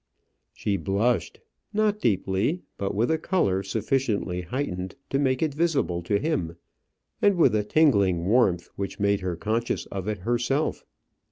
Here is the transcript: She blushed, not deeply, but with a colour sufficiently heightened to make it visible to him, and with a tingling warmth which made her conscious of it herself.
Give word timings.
She 0.55 0.77
blushed, 0.77 1.41
not 1.73 1.99
deeply, 1.99 2.63
but 2.75 2.95
with 2.95 3.11
a 3.11 3.19
colour 3.19 3.61
sufficiently 3.61 4.41
heightened 4.41 4.95
to 5.11 5.19
make 5.19 5.43
it 5.43 5.53
visible 5.53 6.01
to 6.01 6.17
him, 6.17 6.57
and 7.21 7.35
with 7.37 7.53
a 7.53 7.63
tingling 7.63 8.25
warmth 8.25 8.69
which 8.75 8.99
made 8.99 9.19
her 9.19 9.35
conscious 9.35 9.85
of 9.91 10.07
it 10.07 10.17
herself. 10.21 10.83